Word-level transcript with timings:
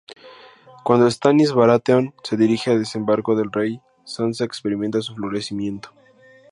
Cuando 0.83 1.05
Stannis 1.11 1.53
Baratheon 1.53 2.15
se 2.23 2.35
dirige 2.35 2.71
a 2.71 2.75
Desembarco 2.75 3.35
del 3.35 3.51
Rey, 3.51 3.81
Sansa 4.03 4.45
experimenta 4.45 4.99
su 4.99 5.13
florecimiento. 5.13 5.91